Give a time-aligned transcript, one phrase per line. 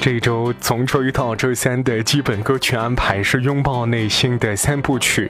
[0.00, 5.28] 这一周从周一到周三的基本歌曲安排是拥抱内心的三部曲，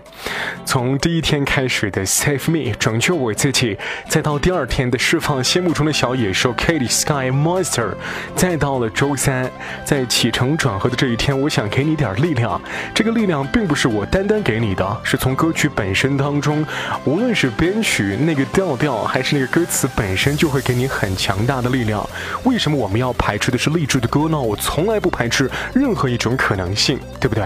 [0.66, 3.78] 从第一天开始的 Save Me 拯救我自己，
[4.10, 7.94] 再到第二天的释放心目中的小野兽 Katy Sky Monster，
[8.36, 9.50] 再到了周三，
[9.86, 12.60] 在起承转合的这一天，我想给你点力量。
[12.94, 16.62] 这个力量并不是我单单给你的，是从歌曲本身当中，
[17.06, 22.06] 无论是编曲那个调调，还是那个歌词本身，就会给你很强大的力量。
[22.44, 24.38] 为什么我们要排斥的是励志的歌呢？
[24.38, 24.57] 我。
[24.60, 27.44] 从来不排斥任何一种可能性，对不对？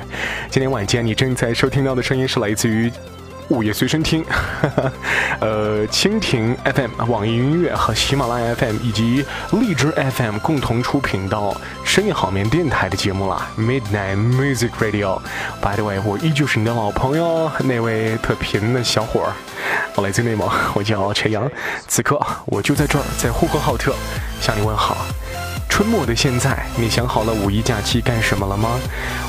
[0.51, 2.91] 今天晚间你正在收听到的声音是来自于
[3.49, 4.25] 午夜随身听，
[5.41, 11.55] 呃，蜻蜓 FM、网易音乐和喜马拉雅 FM 以及荔枝 FM 共同出品到
[11.85, 15.21] 深夜好眠电台的节目啦，Midnight Music Radio。
[15.61, 19.33] By the way，我依旧是你的老朋友，那位特贫的小伙儿，
[19.97, 21.51] 我来自内蒙，我叫陈阳，
[21.87, 23.95] 此刻我就在这儿，在呼和浩特
[24.41, 24.97] 向你问好。
[25.73, 28.79] 春末的现在，你想好了五一假期干什么了吗？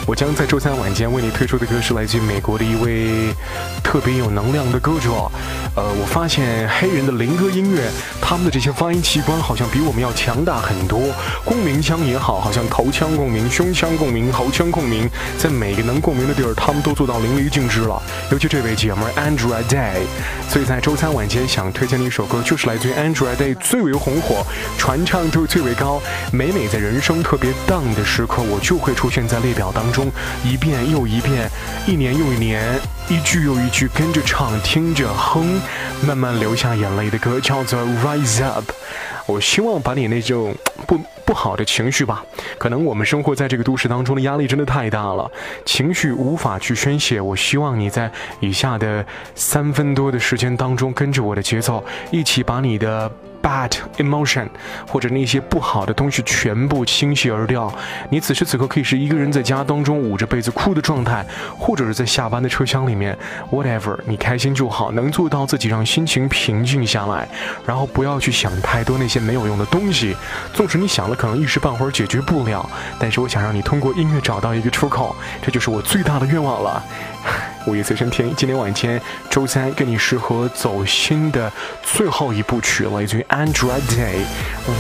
[0.06, 3.34] 我将在周三晚间为你推出的歌是来自美国的一位
[3.82, 5.32] 特别有能量的歌者。
[5.76, 7.90] 呃，我发现黑人的灵歌音乐，
[8.22, 11.00] 他们的这些发音器官好像比我们要强大很多。
[11.44, 18.00] 共鸣腔也好，好像头腔共鸣、胸腔共鸣、喉腔共鸣，在每个能共鸣的地儿，他们都做到淋漓尽致了。
[18.30, 20.06] 尤其这位姐们 Andrea Day，
[20.48, 24.46] 所以在周三晚间想推荐的一首歌，就是来自于 Andrea Day 最为红火、
[24.78, 26.00] 传唱度最为高。
[26.32, 30.12] 每每在人生特别 down 的时刻，我就会出现在列表当中，
[30.46, 31.50] 一遍又一遍，
[31.88, 32.80] 一年又一年，
[33.10, 35.60] 一句又一句跟着唱，听着哼，
[36.06, 38.72] 慢慢流下眼泪的歌，叫做 Rise Up。
[39.26, 40.54] 我希望把你那种
[40.86, 42.24] 不不好的情绪吧，
[42.58, 45.32] 可能我们生活在这个都市当中的压力真的太大了，
[45.66, 47.22] 情绪无法去宣泄。
[47.22, 53.12] 我希望你在以下的三分多的时间当中，跟着我的节奏，一起把你的。
[53.44, 54.48] Bad emotion，
[54.90, 57.72] 或者那些不好的东西全部倾泻而掉。
[58.10, 61.26] 你此时此刻可以是一个人在家当中捂着被子哭的状态，
[61.60, 63.16] 或者是在下班的车厢里面
[63.52, 67.28] ，whatever，你开心就好，能做到自己让心情平静下来，
[67.66, 70.16] 然后不要去想太多那些没有用的东西。
[70.54, 76.82] 纵使你想了，可能一时半会儿解决不了，但是我想让你通过音乐找到一个出口，这就是我最大的愿望了。
[77.66, 81.52] 午夜随身听，今天晚间周三，跟你适合走心的
[81.82, 84.26] 最后一部曲，来自于 Android Day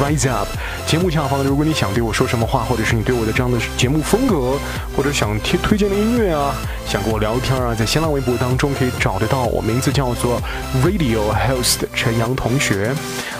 [0.01, 0.47] Rise Up。
[0.85, 4.59] 节目下方，如果你想对我说什么话，或者是你对我的这样的节目风格，
[4.95, 6.53] 或者想听推荐的音乐啊，
[6.85, 10.41] 想跟我聊天啊，在新浪微博当中可以找得到我，名字叫做
[10.83, 12.93] Radio Host 陈阳同学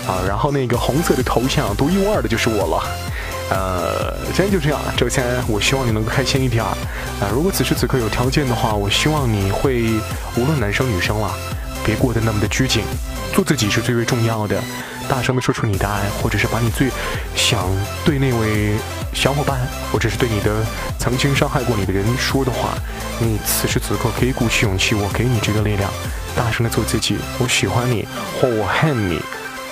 [0.07, 3.12] 啊，然后那个红色的头像独一无二的就是我了。
[3.49, 4.79] 呃，今天就这样。
[4.97, 6.63] 周三，我希望你能够开心一点。
[6.63, 6.75] 啊，
[7.31, 9.83] 如果此时此刻有条件的话，我希望你会
[10.35, 11.31] 无论男生女生了，
[11.85, 12.83] 别过得那么的拘谨，
[13.33, 14.59] 做自己是最为重要的。
[15.07, 16.89] 大声的说出你的爱，或者是把你最
[17.35, 17.69] 想
[18.05, 18.75] 对那位
[19.13, 19.59] 小伙伴，
[19.91, 20.65] 或者是对你的
[20.97, 22.69] 曾经伤害过你的人说的话，
[23.19, 25.91] 你此时此刻可以鼓起勇气，我给你这个力量，
[26.35, 27.17] 大声的做自己。
[27.37, 28.07] 我喜欢你，
[28.39, 29.19] 或我恨你。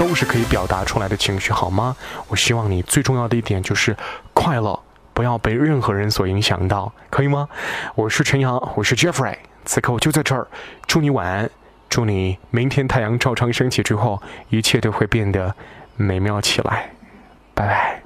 [0.02, 1.96] 都是可以表达出来的情绪，好吗？
[2.28, 3.96] 我希望你最重要的一点就是
[4.34, 4.80] 快乐，
[5.14, 7.48] 不要被任何人所影响到，可以吗？
[7.94, 10.48] 我是陈阳，我是 Jeffrey，此刻我就在这儿，
[10.88, 11.48] 祝你晚安，
[11.88, 14.20] 祝你明天太阳照常升起之后，
[14.50, 15.54] 一切都会变得
[15.98, 16.90] 美妙起来，
[17.54, 18.02] 拜拜。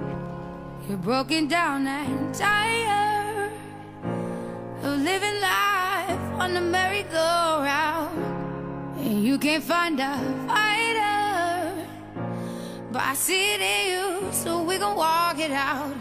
[12.95, 15.93] But I see it in you, so we gon' walk it out.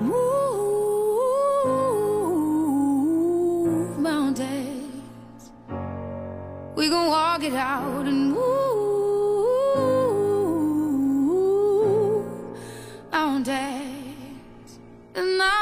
[0.00, 0.18] Move
[3.98, 5.50] mountains.
[6.74, 8.42] We gon' walk it out and move
[13.12, 14.78] mountains.
[15.14, 15.61] And I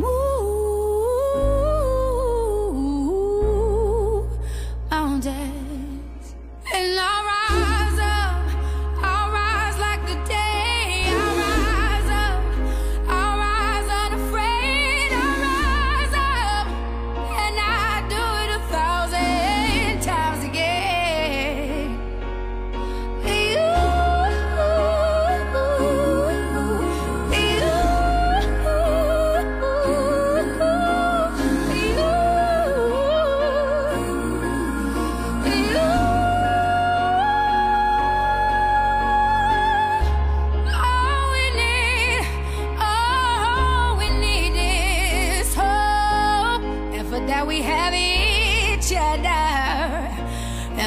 [0.00, 0.85] Ooh.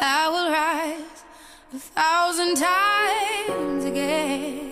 [0.00, 1.24] I will rise
[1.74, 4.67] a thousand times again.